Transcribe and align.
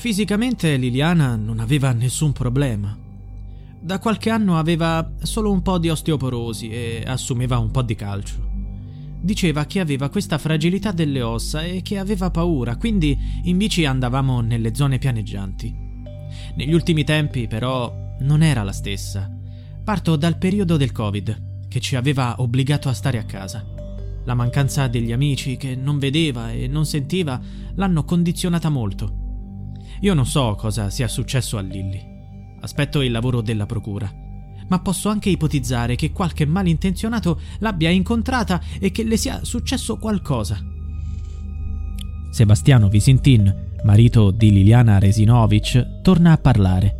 Fisicamente 0.00 0.78
Liliana 0.78 1.36
non 1.36 1.60
aveva 1.60 1.92
nessun 1.92 2.32
problema. 2.32 2.96
Da 3.78 3.98
qualche 3.98 4.30
anno 4.30 4.56
aveva 4.56 5.16
solo 5.20 5.52
un 5.52 5.60
po' 5.60 5.76
di 5.76 5.90
osteoporosi 5.90 6.70
e 6.70 7.02
assumeva 7.06 7.58
un 7.58 7.70
po' 7.70 7.82
di 7.82 7.94
calcio. 7.94 8.48
Diceva 9.20 9.66
che 9.66 9.78
aveva 9.78 10.08
questa 10.08 10.38
fragilità 10.38 10.92
delle 10.92 11.20
ossa 11.20 11.64
e 11.64 11.82
che 11.82 11.98
aveva 11.98 12.30
paura, 12.30 12.76
quindi 12.76 13.14
in 13.42 13.58
bici 13.58 13.84
andavamo 13.84 14.40
nelle 14.40 14.74
zone 14.74 14.96
pianeggianti. 14.96 15.76
Negli 16.54 16.72
ultimi 16.72 17.04
tempi, 17.04 17.46
però, 17.46 18.16
non 18.20 18.42
era 18.42 18.62
la 18.62 18.72
stessa. 18.72 19.30
Parto 19.84 20.16
dal 20.16 20.38
periodo 20.38 20.78
del 20.78 20.92
Covid, 20.92 21.66
che 21.68 21.80
ci 21.80 21.94
aveva 21.94 22.36
obbligato 22.38 22.88
a 22.88 22.94
stare 22.94 23.18
a 23.18 23.24
casa. 23.24 23.66
La 24.24 24.32
mancanza 24.32 24.86
degli 24.86 25.12
amici 25.12 25.58
che 25.58 25.76
non 25.76 25.98
vedeva 25.98 26.52
e 26.52 26.68
non 26.68 26.86
sentiva 26.86 27.38
l'hanno 27.74 28.04
condizionata 28.04 28.70
molto. 28.70 29.19
Io 30.02 30.14
non 30.14 30.24
so 30.24 30.54
cosa 30.56 30.88
sia 30.88 31.08
successo 31.08 31.58
a 31.58 31.60
Lilly. 31.60 32.00
Aspetto 32.60 33.02
il 33.02 33.10
lavoro 33.10 33.42
della 33.42 33.66
procura. 33.66 34.10
Ma 34.68 34.78
posso 34.80 35.10
anche 35.10 35.28
ipotizzare 35.28 35.94
che 35.94 36.10
qualche 36.10 36.46
malintenzionato 36.46 37.40
l'abbia 37.58 37.90
incontrata 37.90 38.62
e 38.78 38.92
che 38.92 39.04
le 39.04 39.18
sia 39.18 39.44
successo 39.44 39.98
qualcosa. 39.98 40.58
Sebastiano 42.30 42.88
Visintin, 42.88 43.72
marito 43.82 44.30
di 44.30 44.50
Liliana 44.52 44.98
Resinovic, 44.98 46.00
torna 46.00 46.32
a 46.32 46.38
parlare. 46.38 46.96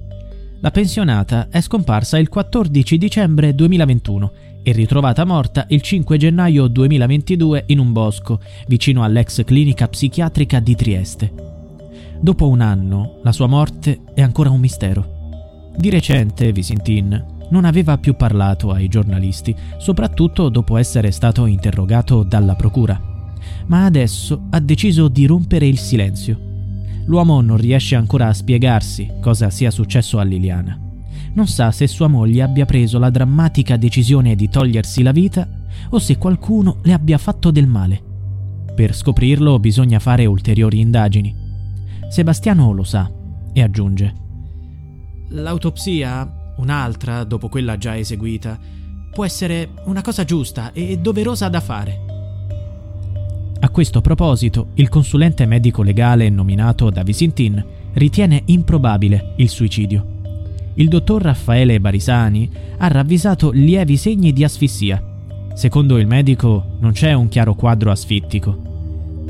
La 0.61 0.71
pensionata 0.71 1.49
è 1.49 1.63
scomparsa 1.63 2.19
il 2.19 2.29
14 2.29 2.99
dicembre 2.99 3.55
2021 3.55 4.33
e 4.63 4.73
ritrovata 4.73 5.25
morta 5.25 5.65
il 5.71 5.81
5 5.81 6.19
gennaio 6.19 6.67
2022 6.67 7.65
in 7.69 7.79
un 7.79 7.93
bosco 7.93 8.41
vicino 8.67 9.03
all'ex 9.03 9.43
clinica 9.45 9.89
psichiatrica 9.89 10.61
di 10.61 10.75
Trieste. 10.75 11.50
Dopo 12.23 12.49
un 12.49 12.61
anno, 12.61 13.21
la 13.23 13.33
sua 13.33 13.47
morte 13.47 14.03
è 14.13 14.21
ancora 14.21 14.51
un 14.51 14.61
mistero. 14.61 15.73
Di 15.75 15.89
recente, 15.89 16.53
Visintin 16.53 17.39
non 17.49 17.65
aveva 17.65 17.97
più 17.97 18.15
parlato 18.15 18.73
ai 18.73 18.89
giornalisti, 18.89 19.57
soprattutto 19.79 20.51
dopo 20.51 20.77
essere 20.77 21.13
stato 21.13 21.47
interrogato 21.47 22.23
dalla 22.23 22.55
procura. 22.55 23.01
Ma 23.69 23.87
adesso 23.87 24.49
ha 24.51 24.61
deciso 24.61 25.09
di 25.09 25.25
rompere 25.25 25.67
il 25.67 25.79
silenzio. 25.79 26.39
L'uomo 27.07 27.41
non 27.41 27.57
riesce 27.57 27.97
ancora 27.97 28.29
a 28.29 28.35
spiegarsi 28.35 29.11
cosa 29.21 29.49
sia 29.49 29.71
successo 29.71 30.19
a 30.19 30.23
Liliana. 30.23 30.79
Non 31.33 31.47
sa 31.47 31.73
se 31.73 31.87
sua 31.87 32.07
moglie 32.07 32.43
abbia 32.43 32.67
preso 32.67 32.99
la 32.99 33.09
drammatica 33.09 33.79
decisione 33.79 34.37
di 34.37 34.51
togliersi 34.51 35.03
la 35.03 35.13
vita 35.13 35.49
o 35.89 35.99
se 35.99 36.19
qualcuno 36.19 36.81
le 36.83 36.93
abbia 36.93 37.17
fatto 37.17 37.51
del 37.51 37.67
male. 37.67 38.03
Per 38.75 38.95
scoprirlo 38.95 39.59
bisogna 39.59 39.99
fare 39.99 40.27
ulteriori 40.27 40.81
indagini. 40.81 41.49
Sebastiano 42.11 42.73
lo 42.73 42.83
sa 42.83 43.09
e 43.53 43.63
aggiunge. 43.63 44.15
L'autopsia, 45.29 46.55
un'altra 46.57 47.23
dopo 47.23 47.49
quella 47.49 47.77
già 47.79 47.97
eseguita, 47.97 48.59
può 49.13 49.25
essere 49.25 49.69
una 49.85 50.03
cosa 50.03 50.25
giusta 50.25 50.73
e 50.73 50.99
doverosa 50.99 51.49
da 51.49 51.61
fare. 51.61 52.01
A 53.61 53.69
questo 53.69 54.01
proposito, 54.01 54.71
il 54.75 54.89
consulente 54.89 55.47
medico 55.47 55.85
legale 55.85 56.29
nominato 56.31 56.91
da 56.91 57.05
Visintin 57.05 57.65
ritiene 57.93 58.43
improbabile 58.47 59.35
il 59.37 59.49
suicidio. 59.49 60.19
Il 60.75 60.89
dottor 60.89 61.23
Raffaele 61.23 61.79
Barisani 61.79 62.51
ha 62.79 62.89
ravvisato 62.89 63.53
lievi 63.53 63.97
segni 63.97 64.33
di 64.33 64.43
asfissia. 64.43 65.01
Secondo 65.55 65.97
il 65.97 66.09
medico 66.09 66.77
non 66.81 66.91
c'è 66.91 67.13
un 67.13 67.29
chiaro 67.29 67.55
quadro 67.55 67.93
asfittico, 67.93 68.70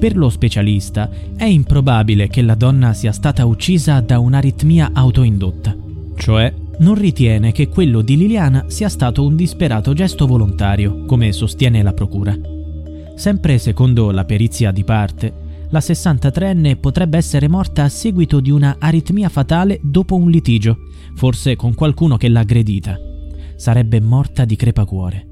per 0.00 0.16
lo 0.16 0.30
specialista 0.30 1.10
è 1.36 1.44
improbabile 1.44 2.26
che 2.28 2.40
la 2.40 2.54
donna 2.54 2.94
sia 2.94 3.12
stata 3.12 3.44
uccisa 3.44 4.00
da 4.00 4.18
un'aritmia 4.18 4.92
autoindotta, 4.94 5.76
cioè 6.16 6.50
non 6.78 6.94
ritiene 6.94 7.52
che 7.52 7.68
quello 7.68 8.00
di 8.00 8.16
Liliana 8.16 8.64
sia 8.68 8.88
stato 8.88 9.26
un 9.26 9.36
disperato 9.36 9.92
gesto 9.92 10.26
volontario, 10.26 11.04
come 11.04 11.32
sostiene 11.32 11.82
la 11.82 11.92
procura. 11.92 12.34
Sempre 13.14 13.58
secondo 13.58 14.10
la 14.10 14.24
perizia 14.24 14.70
di 14.70 14.84
parte, 14.84 15.34
la 15.68 15.80
63enne 15.80 16.80
potrebbe 16.80 17.18
essere 17.18 17.46
morta 17.46 17.84
a 17.84 17.90
seguito 17.90 18.40
di 18.40 18.50
una 18.50 18.76
aritmia 18.78 19.28
fatale 19.28 19.80
dopo 19.82 20.16
un 20.16 20.30
litigio, 20.30 20.78
forse 21.14 21.56
con 21.56 21.74
qualcuno 21.74 22.16
che 22.16 22.30
l'ha 22.30 22.40
aggredita. 22.40 22.98
Sarebbe 23.54 24.00
morta 24.00 24.46
di 24.46 24.56
crepacuore, 24.56 25.26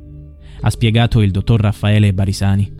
ha 0.60 0.68
spiegato 0.68 1.22
il 1.22 1.30
dottor 1.30 1.58
Raffaele 1.58 2.12
Barisani. 2.12 2.77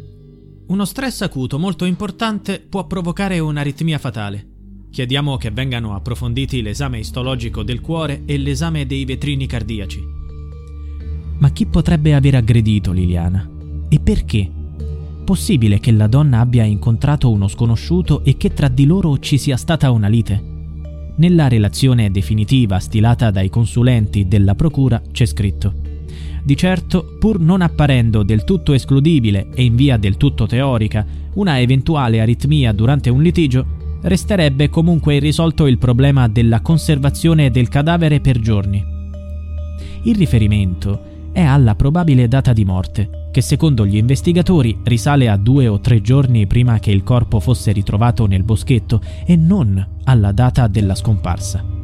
Uno 0.69 0.84
stress 0.84 1.23
acuto 1.23 1.59
molto 1.59 1.87
importante 1.87 2.61
può 2.61 2.87
provocare 2.87 3.39
un'aritmia 3.39 3.97
fatale. 3.97 4.47
Chiediamo 4.91 5.39
che 5.39 5.51
vengano 5.51 5.95
approfonditi 5.95 6.61
l'esame 6.61 6.99
istologico 6.99 7.62
del 7.62 7.81
cuore 7.81 8.25
e 8.27 8.37
l'esame 8.37 8.84
dei 8.84 9.07
vetrini 9.07 9.47
cardiaci. 9.47 10.05
Ma 11.39 11.51
chi 11.53 11.65
potrebbe 11.65 12.15
aver 12.15 12.34
aggredito 12.34 12.93
Liliana? 12.93 13.49
E 13.89 13.99
perché? 13.99 14.51
Possibile 15.25 15.81
che 15.81 15.91
la 15.91 16.07
donna 16.07 16.41
abbia 16.41 16.65
incontrato 16.65 17.31
uno 17.31 17.49
sconosciuto 17.49 18.23
e 18.23 18.37
che 18.37 18.53
tra 18.53 18.69
di 18.69 18.84
loro 18.84 19.19
ci 19.21 19.39
sia 19.39 19.57
stata 19.57 19.91
una 19.91 20.09
lite? 20.09 20.43
Nella 21.17 21.49
relazione 21.49 22.11
definitiva 22.11 22.78
stilata 22.78 23.31
dai 23.31 23.49
consulenti 23.49 24.28
della 24.28 24.55
procura 24.55 25.01
c'è 25.12 25.25
scritto 25.25 25.88
di 26.48 26.56
certo, 26.56 27.16
pur 27.19 27.38
non 27.38 27.60
apparendo 27.60 28.22
del 28.22 28.44
tutto 28.44 28.72
escludibile 28.72 29.48
e 29.53 29.64
in 29.64 29.76
via 29.76 29.98
del 29.98 30.16
tutto 30.16 30.47
teorica 30.47 31.04
una 31.34 31.60
eventuale 31.60 32.22
aritmia 32.22 32.72
durante 32.72 33.10
un 33.10 33.20
litigio, 33.20 33.66
resterebbe 34.00 34.70
comunque 34.70 35.16
irrisolto 35.16 35.66
il 35.66 35.76
problema 35.76 36.26
della 36.26 36.62
conservazione 36.62 37.50
del 37.50 37.69
cadavere 37.69 38.20
per 38.20 38.41
giorni. 38.41 38.82
Il 40.04 40.16
riferimento 40.16 41.28
è 41.32 41.42
alla 41.42 41.75
probabile 41.75 42.28
data 42.28 42.54
di 42.54 42.65
morte, 42.65 43.28
che 43.30 43.42
secondo 43.42 43.84
gli 43.84 43.97
investigatori 43.97 44.78
risale 44.84 45.28
a 45.28 45.36
due 45.36 45.69
o 45.69 45.80
tre 45.80 46.00
giorni 46.00 46.47
prima 46.47 46.78
che 46.78 46.91
il 46.91 47.03
corpo 47.03 47.41
fosse 47.41 47.72
ritrovato 47.72 48.25
nel 48.25 48.42
boschetto 48.42 49.03
e 49.26 49.36
non 49.36 49.86
alla 50.04 50.32
data 50.32 50.66
della 50.66 50.94
scomparsa. 50.94 51.76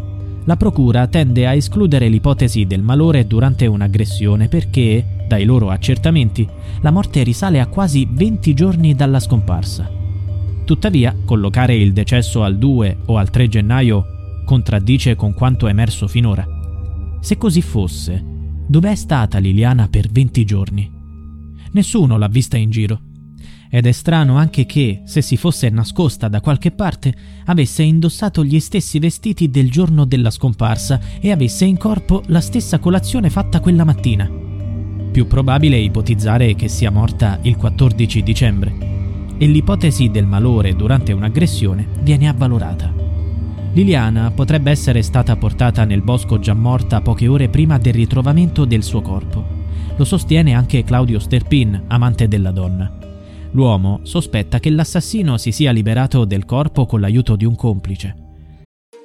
La 0.46 0.56
procura 0.56 1.06
tende 1.06 1.46
a 1.46 1.54
escludere 1.54 2.08
l'ipotesi 2.08 2.66
del 2.66 2.82
malore 2.82 3.26
durante 3.26 3.66
un'aggressione 3.66 4.48
perché, 4.48 5.24
dai 5.26 5.44
loro 5.44 5.70
accertamenti, 5.70 6.46
la 6.80 6.90
morte 6.90 7.22
risale 7.22 7.60
a 7.60 7.66
quasi 7.66 8.06
20 8.10 8.52
giorni 8.52 8.94
dalla 8.94 9.20
scomparsa. 9.20 9.90
Tuttavia, 10.64 11.16
collocare 11.24 11.74
il 11.74 11.92
decesso 11.92 12.42
al 12.42 12.58
2 12.58 12.98
o 13.06 13.16
al 13.16 13.30
3 13.30 13.48
gennaio 13.48 14.06
contraddice 14.44 15.16
con 15.16 15.32
quanto 15.32 15.66
emerso 15.66 16.06
finora. 16.06 16.46
Se 17.20 17.38
così 17.38 17.62
fosse, 17.62 18.22
dov'è 18.66 18.94
stata 18.94 19.38
Liliana 19.38 19.88
per 19.88 20.08
20 20.10 20.44
giorni? 20.44 20.92
Nessuno 21.72 22.18
l'ha 22.18 22.28
vista 22.28 22.58
in 22.58 22.70
giro. 22.70 23.00
Ed 23.74 23.86
è 23.86 23.90
strano 23.90 24.36
anche 24.36 24.66
che, 24.66 25.00
se 25.02 25.20
si 25.20 25.36
fosse 25.36 25.68
nascosta 25.68 26.28
da 26.28 26.40
qualche 26.40 26.70
parte, 26.70 27.12
avesse 27.46 27.82
indossato 27.82 28.44
gli 28.44 28.60
stessi 28.60 29.00
vestiti 29.00 29.50
del 29.50 29.68
giorno 29.68 30.04
della 30.04 30.30
scomparsa 30.30 31.00
e 31.18 31.32
avesse 31.32 31.64
in 31.64 31.76
corpo 31.76 32.22
la 32.26 32.40
stessa 32.40 32.78
colazione 32.78 33.30
fatta 33.30 33.58
quella 33.58 33.82
mattina. 33.82 34.30
Più 35.10 35.26
probabile 35.26 35.76
ipotizzare 35.76 36.54
che 36.54 36.68
sia 36.68 36.92
morta 36.92 37.40
il 37.42 37.56
14 37.56 38.22
dicembre. 38.22 38.72
E 39.38 39.46
l'ipotesi 39.46 40.08
del 40.08 40.26
malore 40.26 40.76
durante 40.76 41.12
un'aggressione 41.12 41.88
viene 42.02 42.28
avvalorata. 42.28 42.94
Liliana 43.72 44.30
potrebbe 44.30 44.70
essere 44.70 45.02
stata 45.02 45.34
portata 45.34 45.84
nel 45.84 46.02
bosco 46.02 46.38
già 46.38 46.54
morta 46.54 47.00
poche 47.00 47.26
ore 47.26 47.48
prima 47.48 47.78
del 47.78 47.94
ritrovamento 47.94 48.66
del 48.66 48.84
suo 48.84 49.02
corpo. 49.02 49.44
Lo 49.96 50.04
sostiene 50.04 50.54
anche 50.54 50.84
Claudio 50.84 51.18
Sterpin, 51.18 51.86
amante 51.88 52.28
della 52.28 52.52
donna. 52.52 53.03
L'uomo 53.54 54.00
sospetta 54.02 54.58
che 54.58 54.70
l'assassino 54.70 55.38
si 55.38 55.52
sia 55.52 55.70
liberato 55.70 56.24
del 56.24 56.44
corpo 56.44 56.86
con 56.86 57.00
l'aiuto 57.00 57.36
di 57.36 57.44
un 57.44 57.54
complice. 57.54 58.14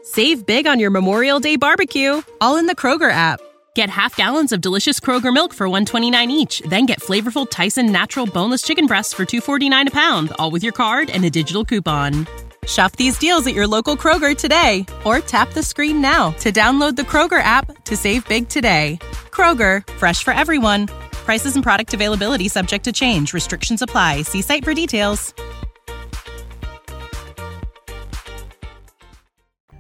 Save 0.04 0.44
big 0.44 0.66
on 0.66 0.80
your 0.80 0.92
Memorial 0.92 1.40
Day 1.40 1.56
barbecue, 1.56 2.20
all 2.40 2.58
in 2.58 2.66
the 2.66 2.74
Kroger 2.74 3.12
app. 3.12 3.40
Get 3.76 3.90
half 3.90 4.16
gallons 4.16 4.52
of 4.52 4.60
delicious 4.60 5.00
Kroger 5.00 5.32
milk 5.32 5.54
for 5.54 5.68
129 5.68 6.32
each, 6.32 6.62
then 6.68 6.88
get 6.88 7.00
flavorful 7.00 7.48
Tyson 7.48 7.92
natural 7.92 8.26
boneless 8.26 8.64
chicken 8.64 8.88
breasts 8.88 9.14
for 9.14 9.24
249 9.24 9.90
a 9.90 9.92
pound, 9.92 10.32
all 10.40 10.50
with 10.50 10.64
your 10.64 10.74
card 10.74 11.12
and 11.12 11.24
a 11.26 11.30
digital 11.30 11.64
coupon. 11.64 12.26
Shop 12.66 12.96
these 12.96 13.20
deals 13.20 13.46
at 13.46 13.54
your 13.54 13.68
local 13.68 13.96
Kroger 13.96 14.36
today 14.36 14.86
or 15.06 15.20
tap 15.20 15.54
the 15.54 15.64
screen 15.64 16.02
now 16.02 16.32
to 16.40 16.52
download 16.52 16.96
the 16.96 17.04
Kroger 17.04 17.42
app 17.42 17.84
to 17.86 17.96
save 17.96 18.28
big 18.28 18.50
today. 18.50 18.98
Kroger, 19.32 19.88
fresh 19.94 20.24
for 20.24 20.34
everyone. 20.34 20.88
Prices 21.30 21.54
and 21.54 21.62
product 21.64 21.94
availability 21.94 22.48
subject 22.48 22.84
to 22.86 22.92
change. 22.92 23.34
Restrictions 23.34 23.84
apply. 23.84 24.24
See 24.24 24.42
site 24.42 24.64
for 24.64 24.74
details. 24.74 25.32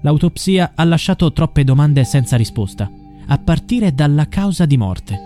L'autopsia 0.01 0.73
ha 0.75 0.83
lasciato 0.83 1.33
troppe 1.33 1.63
domande 1.63 2.03
senza 2.03 2.37
risposta, 2.37 2.87
a 3.25 3.37
partire 3.39 3.95
dalla 3.95 4.27
causa 4.27 4.67
di 4.67 4.77
morte. 4.77 5.19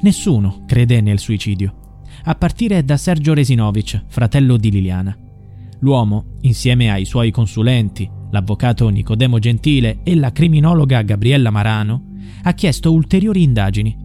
Nessuno 0.00 0.64
crede 0.66 1.02
nel 1.02 1.18
suicidio, 1.18 2.00
a 2.24 2.34
partire 2.34 2.82
da 2.82 2.96
Sergio 2.96 3.34
Resinovic, 3.34 4.04
fratello 4.08 4.56
di 4.56 4.70
Liliana. 4.70 5.14
L'uomo, 5.80 6.38
insieme 6.40 6.90
ai 6.90 7.04
suoi 7.04 7.30
consulenti, 7.30 8.10
l'avvocato 8.30 8.88
Nicodemo 8.88 9.38
Gentile 9.38 9.98
e 10.02 10.14
la 10.14 10.32
criminologa 10.32 11.02
Gabriella 11.02 11.50
Marano, 11.50 12.14
ha 12.44 12.54
chiesto 12.54 12.90
ulteriori 12.90 13.42
indagini. 13.42 14.01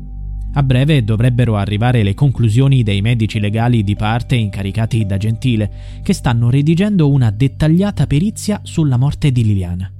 A 0.53 0.63
breve 0.63 1.03
dovrebbero 1.03 1.55
arrivare 1.55 2.01
le 2.01 2.13
conclusioni 2.13 2.81
dei 2.81 3.01
medici 3.01 3.39
legali 3.39 3.83
di 3.83 3.95
parte 3.95 4.35
incaricati 4.35 5.05
da 5.05 5.17
Gentile, 5.17 5.71
che 6.01 6.13
stanno 6.13 6.49
redigendo 6.49 7.09
una 7.09 7.29
dettagliata 7.29 8.07
perizia 8.07 8.59
sulla 8.63 8.97
morte 8.97 9.31
di 9.31 9.43
Liliana. 9.43 9.91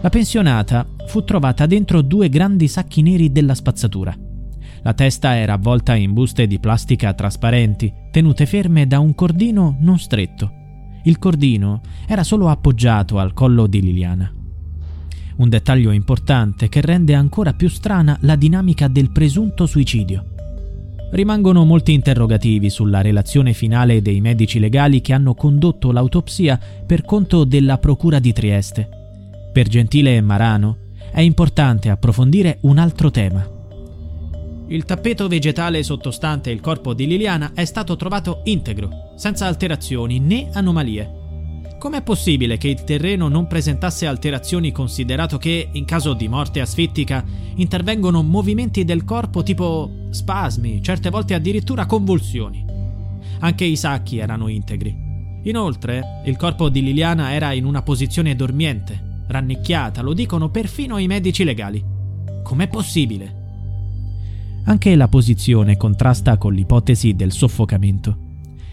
La 0.00 0.10
pensionata 0.10 0.86
fu 1.06 1.24
trovata 1.24 1.66
dentro 1.66 2.02
due 2.02 2.28
grandi 2.28 2.68
sacchi 2.68 3.02
neri 3.02 3.32
della 3.32 3.54
spazzatura. 3.54 4.14
La 4.82 4.94
testa 4.94 5.36
era 5.36 5.54
avvolta 5.54 5.94
in 5.94 6.12
buste 6.12 6.46
di 6.46 6.60
plastica 6.60 7.14
trasparenti, 7.14 7.92
tenute 8.10 8.46
ferme 8.46 8.86
da 8.86 9.00
un 9.00 9.14
cordino 9.14 9.76
non 9.80 9.98
stretto. 9.98 10.52
Il 11.04 11.18
cordino 11.18 11.80
era 12.06 12.22
solo 12.22 12.48
appoggiato 12.48 13.18
al 13.18 13.32
collo 13.32 13.66
di 13.66 13.80
Liliana. 13.80 14.37
Un 15.38 15.48
dettaglio 15.48 15.92
importante 15.92 16.68
che 16.68 16.80
rende 16.80 17.14
ancora 17.14 17.52
più 17.52 17.68
strana 17.68 18.18
la 18.22 18.34
dinamica 18.34 18.88
del 18.88 19.10
presunto 19.10 19.66
suicidio. 19.66 20.24
Rimangono 21.12 21.64
molti 21.64 21.92
interrogativi 21.92 22.68
sulla 22.70 23.02
relazione 23.02 23.52
finale 23.52 24.02
dei 24.02 24.20
medici 24.20 24.58
legali 24.58 25.00
che 25.00 25.12
hanno 25.12 25.34
condotto 25.34 25.92
l'autopsia 25.92 26.58
per 26.84 27.04
conto 27.04 27.44
della 27.44 27.78
Procura 27.78 28.18
di 28.18 28.32
Trieste. 28.32 28.88
Per 29.52 29.68
Gentile 29.68 30.16
e 30.16 30.20
Marano 30.20 30.76
è 31.12 31.20
importante 31.20 31.88
approfondire 31.88 32.58
un 32.62 32.78
altro 32.78 33.12
tema. 33.12 33.48
Il 34.66 34.84
tappeto 34.84 35.28
vegetale 35.28 35.84
sottostante 35.84 36.50
il 36.50 36.60
corpo 36.60 36.94
di 36.94 37.06
Liliana 37.06 37.52
è 37.54 37.64
stato 37.64 37.94
trovato 37.94 38.40
integro, 38.44 39.12
senza 39.14 39.46
alterazioni 39.46 40.18
né 40.18 40.48
anomalie. 40.52 41.17
Com'è 41.78 42.02
possibile 42.02 42.56
che 42.56 42.66
il 42.66 42.82
terreno 42.82 43.28
non 43.28 43.46
presentasse 43.46 44.06
alterazioni 44.06 44.72
considerato 44.72 45.38
che, 45.38 45.68
in 45.70 45.84
caso 45.84 46.12
di 46.12 46.26
morte 46.26 46.60
asfittica, 46.60 47.24
intervengono 47.54 48.24
movimenti 48.24 48.84
del 48.84 49.04
corpo 49.04 49.44
tipo 49.44 49.88
spasmi, 50.10 50.82
certe 50.82 51.08
volte 51.08 51.34
addirittura 51.34 51.86
convulsioni? 51.86 52.64
Anche 53.38 53.64
i 53.64 53.76
sacchi 53.76 54.18
erano 54.18 54.48
integri. 54.48 54.92
Inoltre, 55.44 56.20
il 56.24 56.36
corpo 56.36 56.68
di 56.68 56.82
Liliana 56.82 57.32
era 57.32 57.52
in 57.52 57.64
una 57.64 57.82
posizione 57.82 58.34
dormiente, 58.34 59.22
rannicchiata, 59.28 60.02
lo 60.02 60.14
dicono 60.14 60.50
perfino 60.50 60.98
i 60.98 61.06
medici 61.06 61.44
legali. 61.44 61.84
Com'è 62.42 62.66
possibile? 62.66 63.36
Anche 64.64 64.96
la 64.96 65.06
posizione 65.06 65.76
contrasta 65.76 66.38
con 66.38 66.54
l'ipotesi 66.54 67.14
del 67.14 67.30
soffocamento. 67.30 68.26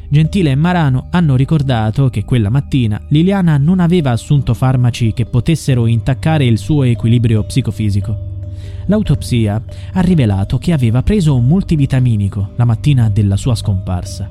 Gentile 0.07 0.51
e 0.51 0.55
Marano 0.55 1.07
hanno 1.11 1.35
ricordato 1.35 2.09
che 2.09 2.23
quella 2.23 2.49
mattina 2.49 3.01
Liliana 3.09 3.57
non 3.57 3.79
aveva 3.79 4.11
assunto 4.11 4.53
farmaci 4.53 5.13
che 5.13 5.25
potessero 5.25 5.87
intaccare 5.87 6.45
il 6.45 6.57
suo 6.57 6.83
equilibrio 6.83 7.43
psicofisico. 7.43 8.33
L'autopsia 8.85 9.63
ha 9.93 10.01
rivelato 10.01 10.57
che 10.59 10.71
aveva 10.71 11.01
preso 11.01 11.35
un 11.35 11.45
multivitaminico 11.45 12.51
la 12.55 12.65
mattina 12.65 13.09
della 13.09 13.35
sua 13.35 13.55
scomparsa. 13.55 14.29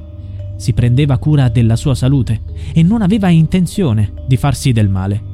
Si 0.57 0.73
prendeva 0.73 1.19
cura 1.19 1.49
della 1.49 1.75
sua 1.75 1.97
salute 1.97 2.41
e 2.73 2.83
non 2.85 3.03
aveva 3.03 3.29
intenzione 3.29 4.13
di 4.27 4.37
farsi 4.37 4.71
del 4.71 4.89
male. 4.89 5.33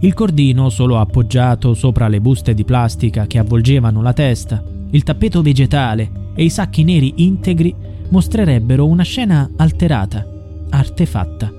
Il 0.00 0.12
cordino, 0.14 0.68
solo 0.68 0.98
appoggiato 0.98 1.74
sopra 1.74 2.08
le 2.08 2.20
buste 2.20 2.54
di 2.54 2.64
plastica 2.64 3.26
che 3.26 3.38
avvolgevano 3.38 4.02
la 4.02 4.12
testa, 4.12 4.62
il 4.90 5.02
tappeto 5.04 5.40
vegetale 5.40 6.10
e 6.34 6.44
i 6.44 6.50
sacchi 6.50 6.84
neri 6.84 7.14
integri 7.16 7.74
mostrerebbero 8.12 8.86
una 8.86 9.02
scena 9.02 9.50
alterata, 9.56 10.28
artefatta. 10.68 11.50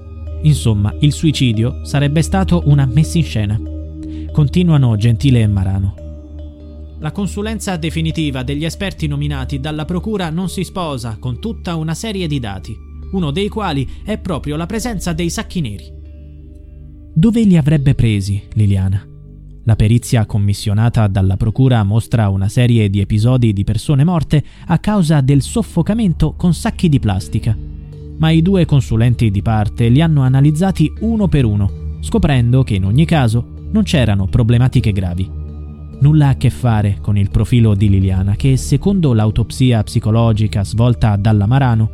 Insomma, 0.44 0.94
il 1.00 1.12
suicidio 1.12 1.84
sarebbe 1.84 2.22
stato 2.22 2.62
una 2.66 2.86
messa 2.86 3.18
in 3.18 3.24
scena. 3.24 3.60
Continuano 4.32 4.96
Gentile 4.96 5.42
e 5.42 5.48
Marano. 5.48 5.96
La 7.00 7.12
consulenza 7.12 7.76
definitiva 7.76 8.44
degli 8.44 8.66
esperti 8.66 9.08
nominati 9.08 9.60
dalla 9.60 9.86
Procura 9.86 10.30
non 10.30 10.48
si 10.48 10.64
sposa 10.64 11.18
con 11.20 11.40
tutta 11.40 11.76
una 11.76 11.96
serie 11.96 12.28
di 12.28 12.40
dati, 12.40 12.74
uno 13.12 13.32
dei 13.32 13.50
quali 13.50 13.90
è 14.06 14.20
proprio 14.20 14.56
la 14.56 14.68
presenza 14.68 15.12
dei 15.12 15.32
sacchi 15.32 15.60
neri. 15.60 15.92
Dove 17.16 17.44
li 17.44 17.58
avrebbe 17.58 17.96
presi 17.96 18.42
Liliana? 18.54 19.13
La 19.66 19.78
perizia 19.78 20.26
commissionata 20.26 21.08
dalla 21.08 21.38
Procura 21.38 21.84
mostra 21.84 22.28
una 22.28 22.50
serie 22.50 22.90
di 22.90 23.00
episodi 23.00 23.54
di 23.54 23.64
persone 23.64 24.04
morte 24.04 24.44
a 24.68 24.78
causa 24.78 25.22
del 25.22 25.42
soffocamento 25.42 26.34
con 26.34 26.54
sacchi 26.54 26.90
di 26.90 27.00
plastica. 27.00 27.56
Ma 28.18 28.30
i 28.30 28.42
due 28.42 28.66
consulenti 28.66 29.32
di 29.32 29.42
parte 29.42 29.88
li 29.88 30.02
hanno 30.02 30.24
analizzati 30.24 30.92
uno 31.00 31.30
per 31.30 31.46
uno, 31.46 31.98
scoprendo 32.02 32.64
che 32.64 32.76
in 32.76 32.84
ogni 32.84 33.06
caso 33.06 33.70
non 33.72 33.84
c'erano 33.84 34.28
problematiche 34.28 34.92
gravi. 34.92 35.32
Nulla 36.02 36.28
a 36.28 36.36
che 36.36 36.50
fare 36.50 36.98
con 37.00 37.18
il 37.18 37.30
profilo 37.30 37.74
di 37.74 37.88
Liliana, 37.88 38.36
che 38.36 38.58
secondo 38.58 39.14
l'autopsia 39.14 39.82
psicologica 39.82 40.66
svolta 40.66 41.16
dalla 41.16 41.46
Marano, 41.46 41.90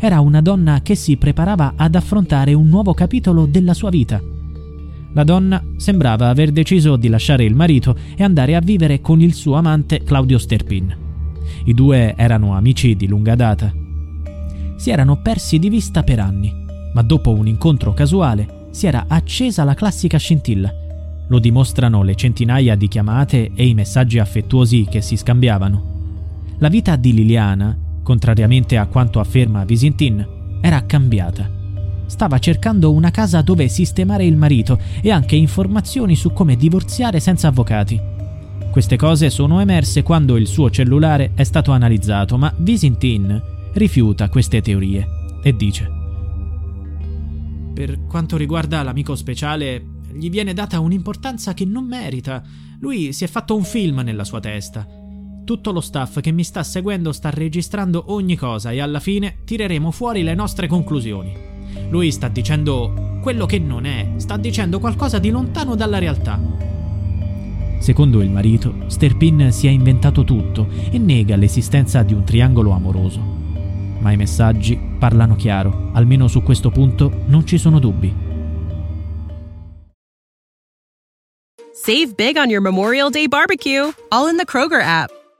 era 0.00 0.18
una 0.18 0.40
donna 0.40 0.82
che 0.82 0.96
si 0.96 1.16
preparava 1.16 1.74
ad 1.76 1.94
affrontare 1.94 2.52
un 2.52 2.66
nuovo 2.66 2.94
capitolo 2.94 3.46
della 3.46 3.74
sua 3.74 3.90
vita 3.90 4.20
la 5.14 5.24
donna 5.24 5.62
sembrava 5.76 6.28
aver 6.28 6.52
deciso 6.52 6.96
di 6.96 7.08
lasciare 7.08 7.44
il 7.44 7.54
marito 7.54 7.96
e 8.16 8.24
andare 8.24 8.54
a 8.54 8.60
vivere 8.60 9.00
con 9.00 9.20
il 9.20 9.34
suo 9.34 9.54
amante 9.54 10.02
Claudio 10.02 10.38
Sterpin. 10.38 10.96
I 11.64 11.74
due 11.74 12.14
erano 12.16 12.54
amici 12.54 12.96
di 12.96 13.06
lunga 13.06 13.34
data. 13.34 13.72
Si 14.76 14.90
erano 14.90 15.20
persi 15.20 15.58
di 15.58 15.68
vista 15.68 16.02
per 16.02 16.18
anni, 16.18 16.52
ma 16.94 17.02
dopo 17.02 17.32
un 17.32 17.46
incontro 17.46 17.92
casuale 17.92 18.68
si 18.70 18.86
era 18.86 19.04
accesa 19.06 19.64
la 19.64 19.74
classica 19.74 20.18
scintilla. 20.18 20.72
Lo 21.28 21.38
dimostrano 21.38 22.02
le 22.02 22.14
centinaia 22.14 22.74
di 22.74 22.88
chiamate 22.88 23.52
e 23.54 23.66
i 23.66 23.74
messaggi 23.74 24.18
affettuosi 24.18 24.86
che 24.90 25.02
si 25.02 25.16
scambiavano. 25.16 25.90
La 26.58 26.68
vita 26.68 26.96
di 26.96 27.12
Liliana, 27.12 27.76
contrariamente 28.02 28.76
a 28.76 28.86
quanto 28.86 29.20
afferma 29.20 29.64
Visintin, 29.64 30.26
era 30.60 30.84
cambiata 30.84 31.60
stava 32.06 32.38
cercando 32.38 32.92
una 32.92 33.10
casa 33.10 33.42
dove 33.42 33.68
sistemare 33.68 34.24
il 34.24 34.36
marito 34.36 34.78
e 35.00 35.10
anche 35.10 35.36
informazioni 35.36 36.16
su 36.16 36.32
come 36.32 36.56
divorziare 36.56 37.20
senza 37.20 37.48
avvocati. 37.48 38.00
Queste 38.70 38.96
cose 38.96 39.28
sono 39.28 39.60
emerse 39.60 40.02
quando 40.02 40.36
il 40.36 40.46
suo 40.46 40.70
cellulare 40.70 41.32
è 41.34 41.44
stato 41.44 41.72
analizzato, 41.72 42.38
ma 42.38 42.52
Visintin 42.56 43.40
rifiuta 43.74 44.30
queste 44.30 44.62
teorie 44.62 45.06
e 45.42 45.54
dice: 45.54 45.90
Per 47.74 48.06
quanto 48.06 48.38
riguarda 48.38 48.82
l'amico 48.82 49.14
speciale, 49.14 49.84
gli 50.12 50.30
viene 50.30 50.54
data 50.54 50.80
un'importanza 50.80 51.52
che 51.52 51.66
non 51.66 51.84
merita. 51.84 52.42
Lui 52.80 53.12
si 53.12 53.24
è 53.24 53.26
fatto 53.26 53.54
un 53.54 53.64
film 53.64 54.00
nella 54.00 54.24
sua 54.24 54.40
testa. 54.40 54.86
Tutto 55.44 55.70
lo 55.72 55.80
staff 55.80 56.20
che 56.20 56.32
mi 56.32 56.42
sta 56.44 56.62
seguendo 56.62 57.12
sta 57.12 57.28
registrando 57.28 58.04
ogni 58.06 58.36
cosa 58.36 58.70
e 58.70 58.80
alla 58.80 59.00
fine 59.00 59.38
tireremo 59.44 59.90
fuori 59.90 60.22
le 60.22 60.34
nostre 60.34 60.66
conclusioni. 60.66 61.51
Lui 61.88 62.10
sta 62.10 62.28
dicendo 62.28 63.18
quello 63.20 63.46
che 63.46 63.58
non 63.58 63.84
è, 63.84 64.14
sta 64.16 64.36
dicendo 64.36 64.78
qualcosa 64.80 65.18
di 65.18 65.30
lontano 65.30 65.74
dalla 65.74 65.98
realtà. 65.98 66.40
Secondo 67.78 68.20
il 68.20 68.30
marito, 68.30 68.74
Sterpin 68.86 69.50
si 69.50 69.66
è 69.66 69.70
inventato 69.70 70.24
tutto 70.24 70.68
e 70.90 70.98
nega 70.98 71.36
l'esistenza 71.36 72.02
di 72.02 72.14
un 72.14 72.24
triangolo 72.24 72.70
amoroso. 72.70 73.20
Ma 73.98 74.12
i 74.12 74.16
messaggi 74.16 74.78
parlano 74.98 75.36
chiaro, 75.36 75.90
almeno 75.92 76.28
su 76.28 76.42
questo 76.42 76.70
punto 76.70 77.22
non 77.26 77.46
ci 77.46 77.58
sono 77.58 77.78
dubbi. 77.78 78.14
Save 81.72 82.12
big 82.16 82.36
on 82.36 82.48
your 82.48 82.62
Memorial 82.62 83.10
Day 83.10 83.26
barbecue, 83.26 83.92
all 84.10 84.28
in 84.28 84.36
the 84.36 84.44
Kroger 84.44 84.80
app. 84.80 85.21